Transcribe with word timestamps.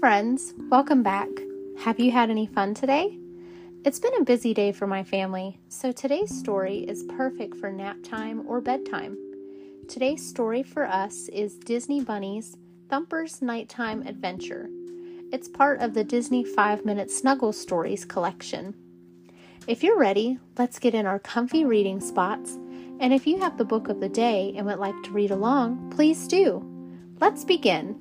friends. 0.00 0.54
Welcome 0.70 1.02
back. 1.02 1.28
Have 1.80 2.00
you 2.00 2.10
had 2.10 2.30
any 2.30 2.46
fun 2.46 2.72
today? 2.72 3.18
It's 3.84 3.98
been 3.98 4.14
a 4.18 4.24
busy 4.24 4.54
day 4.54 4.72
for 4.72 4.86
my 4.86 5.04
family, 5.04 5.60
so 5.68 5.92
today's 5.92 6.34
story 6.34 6.78
is 6.88 7.04
perfect 7.04 7.58
for 7.58 7.70
nap 7.70 7.98
time 8.02 8.46
or 8.48 8.62
bedtime. 8.62 9.18
Today's 9.88 10.26
story 10.26 10.62
for 10.62 10.86
us 10.86 11.28
is 11.28 11.58
Disney 11.58 12.00
Bunnies 12.00 12.56
Thumper's 12.88 13.42
Nighttime 13.42 14.00
Adventure. 14.06 14.70
It's 15.32 15.48
part 15.48 15.82
of 15.82 15.92
the 15.92 16.02
Disney 16.02 16.44
5 16.44 16.86
Minute 16.86 17.10
Snuggle 17.10 17.52
Stories 17.52 18.06
collection. 18.06 18.74
If 19.66 19.84
you're 19.84 19.98
ready, 19.98 20.38
let's 20.56 20.78
get 20.78 20.94
in 20.94 21.04
our 21.04 21.18
comfy 21.18 21.66
reading 21.66 22.00
spots. 22.00 22.52
And 23.00 23.12
if 23.12 23.26
you 23.26 23.38
have 23.40 23.58
the 23.58 23.66
book 23.66 23.90
of 23.90 24.00
the 24.00 24.08
day 24.08 24.54
and 24.56 24.64
would 24.64 24.78
like 24.78 25.02
to 25.02 25.10
read 25.10 25.30
along, 25.30 25.90
please 25.90 26.26
do. 26.26 26.66
Let's 27.20 27.44
begin. 27.44 28.00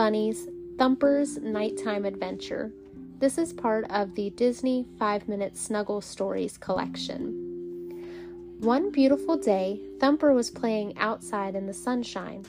Bunnies 0.00 0.48
Thumper's 0.78 1.36
Nighttime 1.36 2.06
Adventure. 2.06 2.72
This 3.18 3.36
is 3.36 3.52
part 3.52 3.84
of 3.90 4.14
the 4.14 4.30
Disney 4.30 4.86
5 4.98 5.28
Minute 5.28 5.58
Snuggle 5.58 6.00
Stories 6.00 6.56
collection. 6.56 8.56
One 8.60 8.90
beautiful 8.90 9.36
day, 9.36 9.78
Thumper 10.00 10.32
was 10.32 10.50
playing 10.50 10.96
outside 10.96 11.54
in 11.54 11.66
the 11.66 11.74
sunshine. 11.74 12.46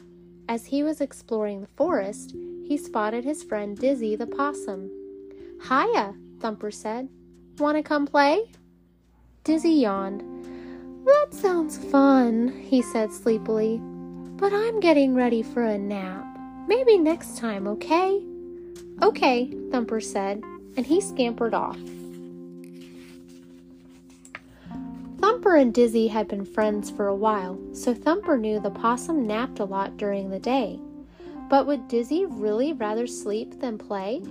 As 0.48 0.66
he 0.66 0.82
was 0.82 1.02
exploring 1.02 1.60
the 1.60 1.68
forest, 1.76 2.34
he 2.66 2.78
spotted 2.78 3.26
his 3.26 3.44
friend 3.44 3.78
Dizzy 3.78 4.16
the 4.16 4.28
possum. 4.28 4.90
Hiya, 5.68 6.16
Thumper 6.40 6.72
said. 6.72 7.10
Want 7.58 7.76
to 7.76 7.84
come 7.84 8.08
play? 8.08 8.50
Dizzy 9.44 9.72
yawned. 9.72 10.22
That 11.04 11.34
sounds 11.34 11.78
fun, 11.78 12.48
he 12.48 12.82
said 12.82 13.12
sleepily, 13.12 13.82
but 14.38 14.54
I'm 14.54 14.80
getting 14.80 15.14
ready 15.14 15.44
for 15.44 15.64
a 15.64 15.78
nap. 15.78 16.31
Maybe 16.68 16.98
next 16.98 17.38
time, 17.38 17.68
okay? 17.68 18.22
Okay, 19.02 19.52
Thumper 19.72 20.02
said, 20.02 20.44
and 20.78 20.86
he 20.86 21.02
scampered 21.02 21.54
off. 21.54 21.78
Thumper 25.20 25.56
and 25.56 25.74
Dizzy 25.74 26.08
had 26.08 26.28
been 26.28 26.46
friends 26.46 26.90
for 26.90 27.08
a 27.08 27.16
while, 27.16 27.60
so 27.74 27.94
Thumper 27.94 28.38
knew 28.38 28.60
the 28.60 28.72
possum 28.72 29.26
napped 29.28 29.60
a 29.60 29.66
lot 29.66 29.98
during 29.98 30.30
the 30.30 30.40
day. 30.40 30.80
But 31.50 31.68
would 31.68 31.88
Dizzy 31.88 32.26
really 32.26 32.74
rather 32.74 33.08
sleep 33.08 33.60
than 33.60 33.78
play? 33.78 34.22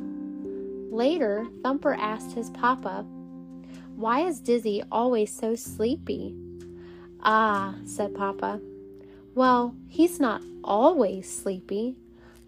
Later, 0.91 1.47
Thumper 1.63 1.95
asked 1.95 2.33
his 2.33 2.51
papa, 2.51 3.05
Why 3.97 4.21
is 4.27 4.41
Dizzy 4.41 4.83
always 4.91 5.33
so 5.33 5.55
sleepy? 5.55 6.35
Ah, 7.23 7.75
said 7.85 8.15
Papa. 8.15 8.61
Well, 9.35 9.75
he's 9.89 10.19
not 10.19 10.43
always 10.65 11.31
sleepy. 11.31 11.97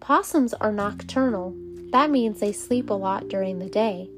Possums 0.03 0.53
are 0.55 0.73
nocturnal. 0.73 1.55
That 1.93 2.11
means 2.11 2.41
they 2.41 2.51
sleep 2.51 2.89
a 2.89 2.93
lot 2.93 3.29
during 3.29 3.59
the 3.59 3.69
day. 3.69 4.09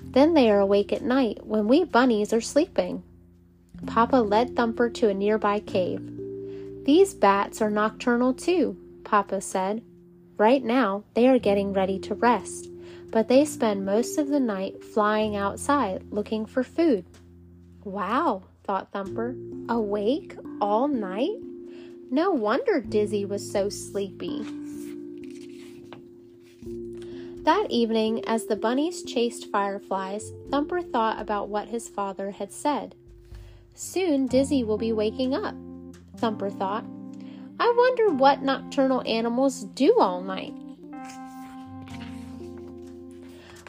Then 0.00 0.34
they 0.34 0.48
are 0.48 0.60
awake 0.60 0.92
at 0.92 1.02
night 1.02 1.44
when 1.44 1.66
we 1.66 1.82
bunnies 1.82 2.32
are 2.32 2.40
sleeping. 2.40 3.02
Papa 3.84 4.18
led 4.18 4.54
Thumper 4.54 4.88
to 4.90 5.08
a 5.08 5.14
nearby 5.14 5.58
cave. 5.58 6.00
These 6.84 7.14
bats 7.14 7.60
are 7.60 7.70
nocturnal 7.70 8.34
too, 8.34 8.76
Papa 9.02 9.40
said. 9.40 9.82
Right 10.36 10.62
now, 10.62 11.02
they 11.14 11.26
are 11.26 11.40
getting 11.40 11.72
ready 11.72 11.98
to 11.98 12.14
rest, 12.14 12.68
but 13.10 13.26
they 13.26 13.44
spend 13.44 13.84
most 13.84 14.18
of 14.18 14.28
the 14.28 14.38
night 14.38 14.84
flying 14.84 15.34
outside 15.34 16.04
looking 16.12 16.46
for 16.46 16.62
food. 16.62 17.04
Wow, 17.82 18.44
thought 18.62 18.92
Thumper. 18.92 19.34
Awake 19.68 20.36
all 20.60 20.86
night? 20.86 21.36
No 22.12 22.30
wonder 22.30 22.80
Dizzy 22.80 23.24
was 23.24 23.50
so 23.50 23.68
sleepy. 23.68 24.61
That 27.42 27.66
evening, 27.70 28.24
as 28.24 28.46
the 28.46 28.54
bunnies 28.54 29.02
chased 29.02 29.50
fireflies, 29.50 30.32
Thumper 30.48 30.80
thought 30.80 31.20
about 31.20 31.48
what 31.48 31.66
his 31.66 31.88
father 31.88 32.30
had 32.30 32.52
said. 32.52 32.94
Soon 33.74 34.28
Dizzy 34.28 34.62
will 34.62 34.78
be 34.78 34.92
waking 34.92 35.34
up, 35.34 35.56
Thumper 36.18 36.50
thought. 36.50 36.84
I 37.58 37.74
wonder 37.76 38.10
what 38.10 38.42
nocturnal 38.42 39.02
animals 39.06 39.64
do 39.74 39.92
all 39.98 40.22
night. 40.22 40.54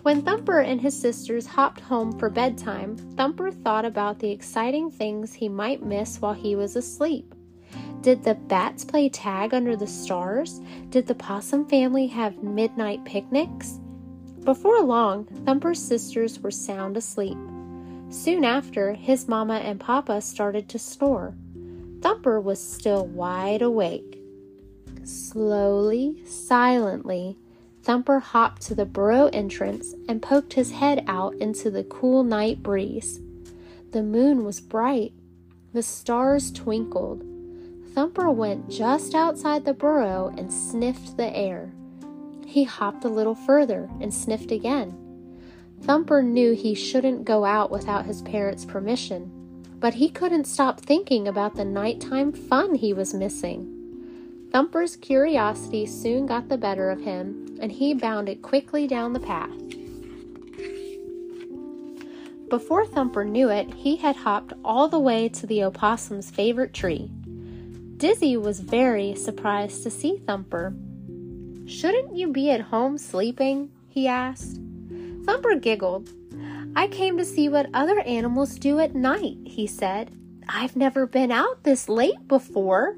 When 0.04 0.22
Thumper 0.22 0.60
and 0.60 0.80
his 0.80 1.00
sisters 1.00 1.48
hopped 1.48 1.80
home 1.80 2.20
for 2.20 2.30
bedtime, 2.30 2.96
Thumper 3.16 3.50
thought 3.50 3.86
about 3.86 4.20
the 4.20 4.30
exciting 4.30 4.92
things 4.92 5.34
he 5.34 5.50
might 5.50 5.82
miss 5.84 6.22
while 6.22 6.34
he 6.34 6.56
was 6.56 6.76
asleep. 6.76 7.34
Did 8.04 8.26
the 8.26 8.36
bats 8.36 8.84
play 8.84 9.08
tag 9.08 9.54
under 9.54 9.78
the 9.78 9.88
stars? 9.88 10.60
Did 10.90 11.08
the 11.08 11.16
possum 11.16 11.66
family 11.66 12.08
have 12.08 12.44
midnight 12.44 13.06
picnics? 13.06 13.80
Before 14.44 14.82
long, 14.82 15.24
Thumper's 15.46 15.82
sisters 15.82 16.38
were 16.38 16.52
sound 16.52 16.98
asleep. 16.98 17.38
Soon 18.10 18.44
after, 18.44 18.92
his 18.92 19.30
mama 19.30 19.54
and 19.54 19.80
papa 19.80 20.20
started 20.20 20.68
to 20.68 20.80
snore. 20.80 21.34
Thumper 22.02 22.42
was 22.42 22.60
still 22.60 23.06
wide 23.06 23.62
awake. 23.62 24.20
Slowly, 25.06 26.26
silently, 26.26 27.38
Thumper 27.84 28.20
hopped 28.20 28.64
to 28.64 28.76
the 28.76 28.86
burrow 28.86 29.30
entrance 29.32 29.96
and 30.10 30.22
poked 30.22 30.56
his 30.56 30.72
head 30.72 31.06
out 31.08 31.36
into 31.36 31.72
the 31.72 31.86
cool 31.86 32.26
night 32.26 32.62
breeze. 32.62 33.22
The 33.92 34.04
moon 34.04 34.44
was 34.44 34.60
bright. 34.60 35.14
The 35.72 35.84
stars 35.84 36.52
twinkled. 36.52 37.33
Thumper 37.94 38.32
went 38.32 38.70
just 38.70 39.14
outside 39.14 39.66
the 39.66 39.74
burrow 39.74 40.34
and 40.36 40.52
sniffed 40.52 41.16
the 41.16 41.36
air. 41.36 41.72
He 42.48 42.64
hopped 42.64 43.06
a 43.06 43.10
little 43.10 43.36
further 43.36 43.88
and 44.02 44.12
sniffed 44.12 44.52
again. 44.52 44.98
Thumper 45.82 46.24
knew 46.24 46.54
he 46.54 46.74
shouldn't 46.74 47.26
go 47.26 47.46
out 47.46 47.70
without 47.70 48.06
his 48.06 48.24
parents' 48.24 48.66
permission, 48.66 49.32
but 49.80 49.94
he 49.94 50.10
couldn't 50.10 50.46
stop 50.46 50.80
thinking 50.80 51.28
about 51.28 51.56
the 51.56 51.66
nighttime 51.66 52.32
fun 52.32 52.74
he 52.74 52.94
was 52.94 53.14
missing. 53.14 53.70
Thumper's 54.52 54.96
curiosity 54.96 55.86
soon 55.86 56.26
got 56.26 56.50
the 56.50 56.58
better 56.58 56.90
of 56.90 57.02
him, 57.02 57.58
and 57.60 57.72
he 57.72 57.94
bounded 57.94 58.42
quickly 58.42 58.88
down 58.88 59.14
the 59.14 59.20
path. 59.20 59.52
Before 62.50 62.86
Thumper 62.86 63.26
knew 63.26 63.50
it, 63.50 63.74
he 63.74 63.98
had 63.98 64.16
hopped 64.16 64.54
all 64.64 64.88
the 64.88 65.00
way 65.00 65.28
to 65.30 65.48
the 65.48 65.64
opossum's 65.64 66.30
favorite 66.32 66.74
tree. 66.74 67.12
Dizzy 68.04 68.36
was 68.36 68.60
very 68.60 69.16
surprised 69.16 69.84
to 69.84 69.90
see 69.90 70.18
Thumper. 70.18 70.76
Shouldn't 71.66 72.18
you 72.18 72.34
be 72.34 72.52
at 72.52 72.60
home 72.60 72.98
sleeping? 72.98 73.72
he 73.88 74.10
asked. 74.10 74.60
Thumper 75.24 75.56
giggled. 75.56 76.10
I 76.76 76.90
came 76.90 77.18
to 77.18 77.24
see 77.24 77.48
what 77.48 77.70
other 77.74 78.02
animals 78.02 78.60
do 78.60 78.78
at 78.80 78.94
night, 78.94 79.38
he 79.46 79.68
said. 79.68 80.12
I've 80.50 80.76
never 80.76 81.08
been 81.08 81.32
out 81.32 81.64
this 81.64 81.88
late 81.88 82.28
before. 82.28 82.98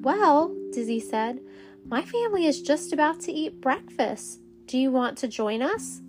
Well, 0.00 0.56
Dizzy 0.72 0.98
said, 0.98 1.38
my 1.86 2.02
family 2.02 2.46
is 2.46 2.60
just 2.60 2.92
about 2.92 3.20
to 3.20 3.32
eat 3.32 3.60
breakfast. 3.60 4.40
Do 4.66 4.76
you 4.76 4.90
want 4.90 5.18
to 5.18 5.28
join 5.28 5.62
us? 5.62 6.00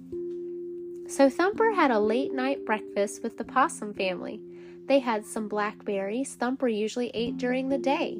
So 1.07 1.29
Thumper 1.29 1.72
had 1.75 1.91
a 1.91 2.00
late 2.00 2.33
night 2.33 2.66
breakfast 2.66 3.22
with 3.22 3.38
the 3.38 3.44
possum 3.44 3.94
family. 3.94 4.41
They 4.88 5.00
had 5.00 5.25
some 5.25 5.47
blackberries 5.47 6.36
Thumper 6.36 6.68
usually 6.68 7.12
ate 7.14 7.38
during 7.38 7.69
the 7.69 7.78
day. 7.78 8.19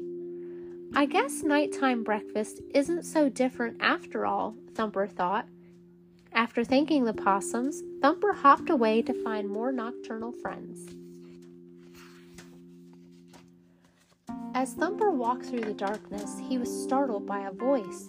I 0.94 1.06
guess 1.06 1.42
nighttime 1.42 2.04
breakfast 2.04 2.60
isn't 2.74 3.04
so 3.04 3.28
different 3.28 3.78
after 3.80 4.26
all, 4.26 4.54
Thumper 4.74 5.06
thought. 5.06 5.46
After 6.32 6.64
thanking 6.64 7.04
the 7.04 7.14
possums, 7.14 7.82
Thumper 8.00 8.32
hopped 8.32 8.70
away 8.70 9.02
to 9.02 9.24
find 9.24 9.48
more 9.48 9.72
nocturnal 9.72 10.32
friends. 10.32 10.94
As 14.54 14.74
Thumper 14.74 15.10
walked 15.10 15.46
through 15.46 15.62
the 15.62 15.74
darkness, 15.74 16.38
he 16.48 16.58
was 16.58 16.84
startled 16.84 17.26
by 17.26 17.40
a 17.40 17.52
voice. 17.52 18.06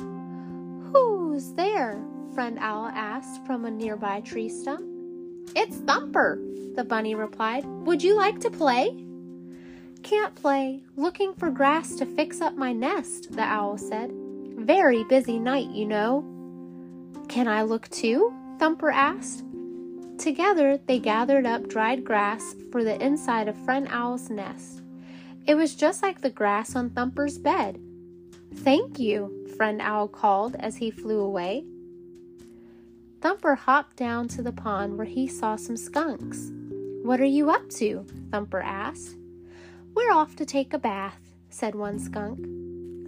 Who's 0.92 1.54
there? 1.54 2.04
Friend 2.34 2.58
Owl 2.60 2.88
asked 2.88 3.46
from 3.46 3.66
a 3.66 3.72
nearby 3.72 4.22
tree 4.22 4.50
stump. 4.50 4.93
It's 5.56 5.78
Thumper, 5.78 6.40
the 6.76 6.84
bunny 6.84 7.16
replied. 7.16 7.66
Would 7.66 8.04
you 8.04 8.16
like 8.16 8.40
to 8.42 8.50
play? 8.50 9.06
Can't 10.04 10.36
play. 10.36 10.84
Looking 10.98 11.34
for 11.34 11.50
grass 11.50 11.96
to 11.96 12.06
fix 12.06 12.42
up 12.42 12.58
my 12.58 12.74
nest, 12.74 13.32
the 13.32 13.44
owl 13.44 13.78
said. 13.78 14.12
Very 14.58 15.04
busy 15.06 15.40
night, 15.40 15.70
you 15.70 15.86
know. 15.86 16.26
Can 17.30 17.48
I 17.48 17.64
look 17.64 17.90
too? 17.90 18.34
Thumper 18.60 18.92
asked. 18.92 19.44
Together, 20.18 20.78
they 20.88 21.00
gathered 21.00 21.46
up 21.46 21.68
dried 21.68 22.04
grass 22.04 22.56
for 22.72 22.84
the 22.84 23.02
inside 23.04 23.48
of 23.48 23.58
Friend 23.66 23.88
Owl's 23.90 24.30
nest. 24.30 24.82
It 25.46 25.56
was 25.56 25.76
just 25.76 26.02
like 26.02 26.22
the 26.22 26.30
grass 26.30 26.76
on 26.76 26.90
Thumper's 26.90 27.38
bed. 27.38 27.80
Thank 28.56 29.00
you, 29.00 29.48
Friend 29.58 29.82
Owl 29.82 30.08
called 30.08 30.56
as 30.60 30.76
he 30.78 30.92
flew 30.92 31.20
away. 31.20 31.66
Thumper 33.24 33.56
hopped 33.56 33.96
down 33.96 34.28
to 34.28 34.42
the 34.42 34.52
pond 34.52 34.98
where 34.98 35.06
he 35.06 35.28
saw 35.28 35.56
some 35.56 35.78
skunks. 35.78 36.52
What 37.04 37.22
are 37.22 37.24
you 37.26 37.52
up 37.52 37.70
to? 37.70 38.06
Thumper 38.30 38.60
asked. 38.60 39.16
We're 39.96 40.12
off 40.12 40.36
to 40.36 40.46
take 40.46 40.74
a 40.74 40.78
bath, 40.78 41.22
said 41.50 41.74
one 41.74 42.00
skunk. 42.00 42.46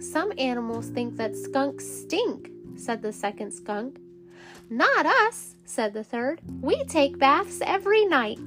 Some 0.02 0.32
animals 0.38 0.88
think 0.88 1.18
that 1.18 1.36
skunks 1.36 1.86
stink, 1.86 2.50
said 2.76 3.02
the 3.02 3.12
second 3.12 3.52
skunk. 3.52 3.98
Not 4.70 5.04
us, 5.04 5.54
said 5.66 5.92
the 5.92 6.02
third. 6.02 6.40
We 6.62 6.82
take 6.84 7.18
baths 7.18 7.60
every 7.60 8.06
night. 8.06 8.38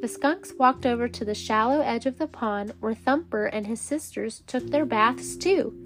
The 0.00 0.08
skunks 0.08 0.52
walked 0.58 0.84
over 0.84 1.06
to 1.06 1.24
the 1.24 1.36
shallow 1.36 1.80
edge 1.80 2.06
of 2.06 2.18
the 2.18 2.26
pond 2.26 2.74
where 2.80 2.92
Thumper 2.92 3.46
and 3.46 3.68
his 3.68 3.80
sisters 3.80 4.42
took 4.48 4.66
their 4.70 4.84
baths 4.84 5.36
too. 5.36 5.85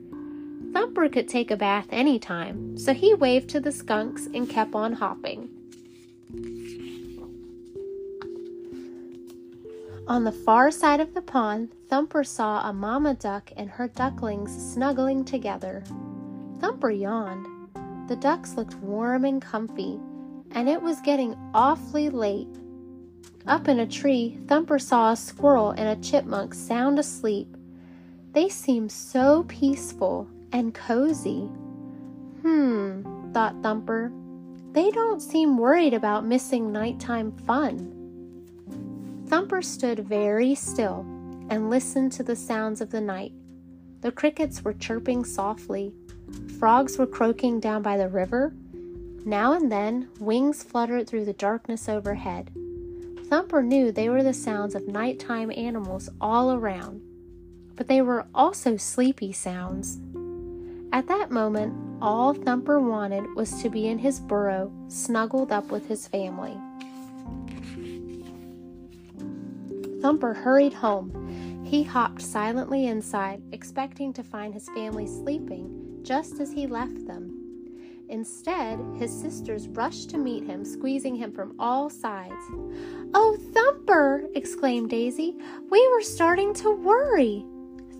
Thumper 0.72 1.08
could 1.08 1.28
take 1.28 1.50
a 1.50 1.56
bath 1.56 1.86
any 1.90 2.18
time, 2.18 2.76
so 2.78 2.94
he 2.94 3.14
waved 3.14 3.50
to 3.50 3.60
the 3.60 3.72
skunks 3.72 4.26
and 4.26 4.48
kept 4.48 4.74
on 4.74 4.94
hopping. 4.94 5.48
On 10.06 10.24
the 10.24 10.32
far 10.32 10.70
side 10.70 11.00
of 11.00 11.14
the 11.14 11.22
pond, 11.22 11.70
Thumper 11.88 12.24
saw 12.24 12.68
a 12.68 12.72
mama 12.72 13.14
duck 13.14 13.52
and 13.56 13.70
her 13.70 13.88
ducklings 13.88 14.50
snuggling 14.72 15.24
together. 15.24 15.82
Thumper 16.60 16.90
yawned. 16.90 17.46
The 18.08 18.16
ducks 18.16 18.54
looked 18.56 18.74
warm 18.74 19.24
and 19.24 19.40
comfy, 19.40 20.00
and 20.50 20.68
it 20.68 20.82
was 20.82 21.00
getting 21.00 21.36
awfully 21.54 22.10
late. 22.10 22.48
Up 23.46 23.68
in 23.68 23.80
a 23.80 23.86
tree, 23.86 24.38
Thumper 24.46 24.78
saw 24.78 25.12
a 25.12 25.16
squirrel 25.16 25.70
and 25.70 25.88
a 25.88 26.02
chipmunk 26.02 26.54
sound 26.54 26.98
asleep. 26.98 27.56
They 28.32 28.48
seemed 28.48 28.92
so 28.92 29.44
peaceful 29.48 30.28
and 30.52 30.74
cozy. 30.74 31.48
Hmm, 32.42 33.32
thought 33.32 33.62
Thumper. 33.62 34.12
They 34.72 34.90
don't 34.90 35.20
seem 35.20 35.58
worried 35.58 35.94
about 35.94 36.24
missing 36.24 36.72
nighttime 36.72 37.32
fun. 37.32 37.96
Thumper 39.26 39.62
stood 39.62 40.00
very 40.00 40.54
still 40.54 41.00
and 41.50 41.70
listened 41.70 42.12
to 42.12 42.22
the 42.22 42.36
sounds 42.36 42.80
of 42.80 42.90
the 42.90 43.00
night. 43.00 43.32
The 44.00 44.12
crickets 44.12 44.64
were 44.64 44.72
chirping 44.72 45.24
softly. 45.24 45.92
Frogs 46.58 46.98
were 46.98 47.06
croaking 47.06 47.60
down 47.60 47.82
by 47.82 47.96
the 47.96 48.08
river. 48.08 48.54
Now 49.24 49.52
and 49.52 49.70
then, 49.70 50.08
wings 50.18 50.62
fluttered 50.62 51.06
through 51.06 51.26
the 51.26 51.32
darkness 51.32 51.88
overhead. 51.88 52.50
Thumper 53.24 53.62
knew 53.62 53.92
they 53.92 54.08
were 54.08 54.22
the 54.22 54.32
sounds 54.32 54.74
of 54.74 54.88
nighttime 54.88 55.52
animals 55.52 56.08
all 56.20 56.52
around, 56.52 57.02
but 57.76 57.86
they 57.86 58.02
were 58.02 58.26
also 58.34 58.76
sleepy 58.76 59.32
sounds. 59.32 59.98
At 60.92 61.06
that 61.06 61.30
moment, 61.30 61.72
all 62.02 62.34
Thumper 62.34 62.80
wanted 62.80 63.24
was 63.36 63.62
to 63.62 63.70
be 63.70 63.86
in 63.86 63.98
his 63.98 64.18
burrow, 64.18 64.72
snuggled 64.88 65.52
up 65.52 65.70
with 65.70 65.86
his 65.86 66.08
family. 66.08 66.56
Thumper 70.00 70.34
hurried 70.34 70.72
home. 70.72 71.64
He 71.64 71.84
hopped 71.84 72.22
silently 72.22 72.86
inside, 72.86 73.42
expecting 73.52 74.12
to 74.14 74.24
find 74.24 74.52
his 74.52 74.68
family 74.70 75.06
sleeping 75.06 76.00
just 76.02 76.40
as 76.40 76.52
he 76.52 76.66
left 76.66 77.06
them. 77.06 77.36
Instead, 78.08 78.80
his 78.98 79.12
sisters 79.12 79.68
rushed 79.68 80.10
to 80.10 80.18
meet 80.18 80.42
him, 80.42 80.64
squeezing 80.64 81.14
him 81.14 81.30
from 81.30 81.54
all 81.60 81.88
sides. 81.88 82.34
Oh, 83.14 83.38
Thumper! 83.52 84.24
exclaimed 84.34 84.90
Daisy. 84.90 85.36
We 85.70 85.88
were 85.92 86.02
starting 86.02 86.52
to 86.54 86.72
worry. 86.72 87.44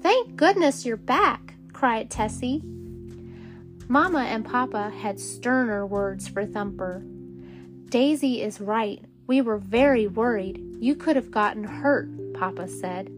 Thank 0.03 0.35
goodness 0.35 0.85
you're 0.85 0.97
back, 0.97 1.55
cried 1.73 2.11
Tessie. 2.11 2.65
Mama 3.91 4.21
and 4.21 4.45
Papa 4.45 4.89
had 4.91 5.19
sterner 5.19 5.85
words 5.85 6.29
for 6.29 6.47
Thumper. 6.47 7.03
Daisy 7.87 8.41
is 8.41 8.61
right. 8.61 9.05
We 9.27 9.41
were 9.41 9.59
very 9.59 10.07
worried. 10.07 10.63
You 10.79 10.95
could 10.95 11.17
have 11.17 11.33
gotten 11.33 11.65
hurt, 11.65 12.09
Papa 12.35 12.69
said. 12.69 13.11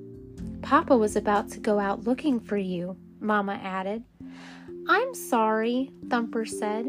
Papa 0.63 0.97
was 0.97 1.15
about 1.15 1.51
to 1.51 1.61
go 1.61 1.79
out 1.79 2.05
looking 2.05 2.41
for 2.41 2.57
you, 2.57 2.97
Mama 3.21 3.61
added. 3.63 4.05
I'm 4.89 5.15
sorry, 5.15 5.91
Thumper 6.09 6.47
said. 6.47 6.87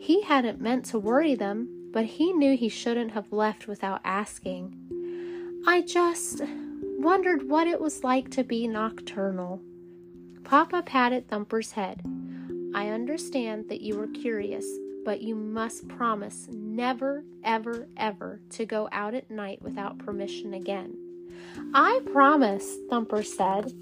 He 0.00 0.22
hadn't 0.22 0.60
meant 0.60 0.86
to 0.86 0.98
worry 0.98 1.36
them, 1.36 1.88
but 1.92 2.06
he 2.06 2.32
knew 2.32 2.56
he 2.56 2.68
shouldn't 2.68 3.12
have 3.12 3.32
left 3.32 3.68
without 3.68 4.00
asking. 4.02 4.74
I 5.68 5.82
just 5.82 6.42
wondered 6.98 7.48
what 7.48 7.68
it 7.68 7.80
was 7.80 8.02
like 8.02 8.28
to 8.32 8.42
be 8.42 8.66
nocturnal. 8.66 9.62
Papa 10.42 10.82
patted 10.82 11.28
Thumper's 11.28 11.70
head. 11.70 12.02
I 12.74 12.88
understand 12.88 13.68
that 13.68 13.80
you 13.80 13.96
were 13.96 14.06
curious, 14.06 14.66
but 15.04 15.20
you 15.20 15.34
must 15.34 15.88
promise 15.88 16.46
never, 16.50 17.24
ever, 17.42 17.88
ever 17.96 18.40
to 18.50 18.66
go 18.66 18.88
out 18.92 19.14
at 19.14 19.30
night 19.30 19.60
without 19.60 19.98
permission 19.98 20.54
again. 20.54 20.96
I 21.74 22.00
promise, 22.12 22.76
Thumper 22.88 23.22
said. 23.22 23.72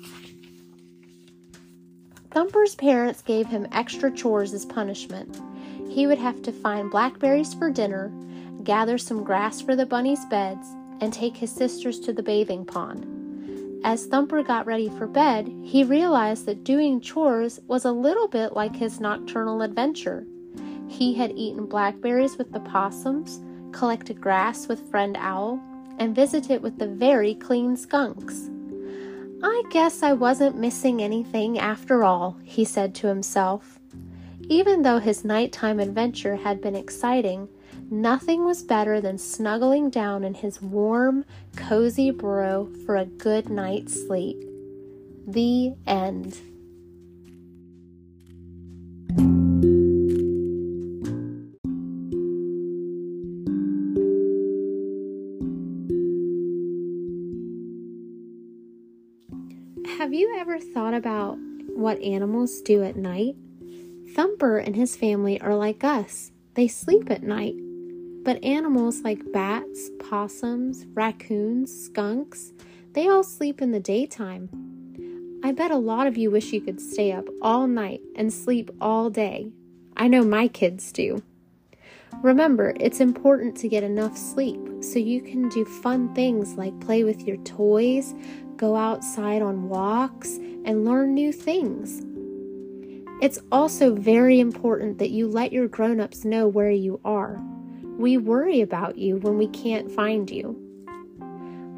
Thumper's 2.30 2.74
parents 2.74 3.22
gave 3.22 3.46
him 3.46 3.66
extra 3.72 4.10
chores 4.10 4.54
as 4.54 4.64
punishment. 4.64 5.40
He 5.88 6.06
would 6.06 6.18
have 6.18 6.42
to 6.42 6.52
find 6.52 6.90
blackberries 6.90 7.54
for 7.54 7.70
dinner, 7.70 8.12
gather 8.62 8.98
some 8.98 9.24
grass 9.24 9.60
for 9.60 9.76
the 9.76 9.86
bunnies' 9.86 10.24
beds, 10.26 10.66
and 11.00 11.12
take 11.12 11.36
his 11.36 11.50
sisters 11.50 12.00
to 12.00 12.12
the 12.12 12.22
bathing 12.22 12.64
pond. 12.64 13.17
As 13.84 14.06
Thumper 14.06 14.42
got 14.42 14.66
ready 14.66 14.88
for 14.88 15.06
bed, 15.06 15.48
he 15.62 15.84
realized 15.84 16.46
that 16.46 16.64
doing 16.64 17.00
chores 17.00 17.60
was 17.68 17.84
a 17.84 17.92
little 17.92 18.26
bit 18.26 18.52
like 18.52 18.74
his 18.74 19.00
nocturnal 19.00 19.62
adventure. 19.62 20.26
He 20.88 21.14
had 21.14 21.32
eaten 21.36 21.66
blackberries 21.66 22.36
with 22.36 22.50
the 22.52 22.60
possums, 22.60 23.40
collected 23.72 24.20
grass 24.20 24.66
with 24.66 24.90
Friend 24.90 25.16
Owl, 25.18 25.60
and 25.98 26.14
visited 26.14 26.62
with 26.62 26.78
the 26.78 26.88
very 26.88 27.34
clean 27.34 27.76
skunks. 27.76 28.50
I 29.42 29.62
guess 29.70 30.02
I 30.02 30.12
wasn't 30.12 30.58
missing 30.58 31.00
anything 31.00 31.58
after 31.58 32.02
all, 32.02 32.36
he 32.42 32.64
said 32.64 32.94
to 32.96 33.06
himself. 33.06 33.78
Even 34.48 34.82
though 34.82 34.98
his 34.98 35.24
nighttime 35.24 35.78
adventure 35.78 36.34
had 36.34 36.60
been 36.60 36.74
exciting, 36.74 37.48
nothing 37.90 38.44
was 38.44 38.62
better 38.62 39.00
than 39.00 39.18
snuggling 39.18 39.90
down 39.90 40.24
in 40.24 40.34
his 40.34 40.60
warm, 40.60 41.24
cozy 41.56 42.10
burrow 42.10 42.70
for 42.84 42.96
a 42.96 43.04
good 43.04 43.48
night's 43.48 44.06
sleep. 44.06 44.36
The 45.26 45.74
end. 45.86 46.38
Have 59.98 60.14
you 60.14 60.36
ever 60.38 60.58
thought 60.58 60.94
about 60.94 61.36
what 61.74 62.00
animals 62.00 62.60
do 62.62 62.82
at 62.82 62.96
night? 62.96 63.36
Thumper 64.14 64.58
and 64.58 64.74
his 64.74 64.96
family 64.96 65.40
are 65.40 65.54
like 65.54 65.84
us. 65.84 66.30
They 66.54 66.68
sleep 66.68 67.10
at 67.10 67.22
night. 67.22 67.56
But 68.28 68.44
animals 68.44 69.00
like 69.00 69.32
bats, 69.32 69.88
possums, 69.98 70.84
raccoons, 70.92 71.72
skunks, 71.72 72.52
they 72.92 73.08
all 73.08 73.22
sleep 73.22 73.62
in 73.62 73.70
the 73.70 73.80
daytime. 73.80 74.50
I 75.42 75.52
bet 75.52 75.70
a 75.70 75.78
lot 75.78 76.06
of 76.06 76.18
you 76.18 76.30
wish 76.30 76.52
you 76.52 76.60
could 76.60 76.78
stay 76.78 77.10
up 77.10 77.24
all 77.40 77.66
night 77.66 78.02
and 78.16 78.30
sleep 78.30 78.70
all 78.82 79.08
day. 79.08 79.50
I 79.96 80.08
know 80.08 80.24
my 80.24 80.46
kids 80.46 80.92
do. 80.92 81.22
Remember, 82.22 82.74
it's 82.78 83.00
important 83.00 83.56
to 83.56 83.68
get 83.68 83.82
enough 83.82 84.18
sleep 84.18 84.60
so 84.82 84.98
you 84.98 85.22
can 85.22 85.48
do 85.48 85.64
fun 85.64 86.14
things 86.14 86.52
like 86.52 86.78
play 86.80 87.04
with 87.04 87.22
your 87.22 87.38
toys, 87.44 88.14
go 88.58 88.76
outside 88.76 89.40
on 89.40 89.70
walks, 89.70 90.36
and 90.66 90.84
learn 90.84 91.14
new 91.14 91.32
things. 91.32 92.02
It's 93.22 93.38
also 93.50 93.94
very 93.94 94.38
important 94.38 94.98
that 94.98 95.12
you 95.12 95.28
let 95.28 95.50
your 95.50 95.66
grown 95.66 95.98
ups 95.98 96.26
know 96.26 96.46
where 96.46 96.70
you 96.70 97.00
are. 97.06 97.42
We 97.98 98.16
worry 98.16 98.60
about 98.60 98.96
you 98.96 99.16
when 99.16 99.38
we 99.38 99.48
can't 99.48 99.90
find 99.90 100.30
you. 100.30 100.56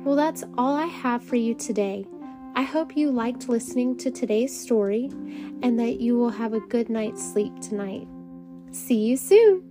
Well, 0.05 0.17
that's 0.17 0.45
all 0.59 0.75
I 0.77 0.85
have 0.85 1.25
for 1.25 1.37
you 1.37 1.55
today. 1.55 2.07
I 2.55 2.63
hope 2.63 2.95
you 2.95 3.11
liked 3.11 3.49
listening 3.49 3.97
to 3.99 4.11
today's 4.11 4.55
story 4.59 5.09
and 5.63 5.79
that 5.79 5.99
you 6.01 6.19
will 6.19 6.29
have 6.29 6.53
a 6.53 6.61
good 6.61 6.91
night's 6.91 7.33
sleep 7.33 7.59
tonight. 7.61 8.07
See 8.71 8.99
you 8.99 9.17
soon! 9.17 9.70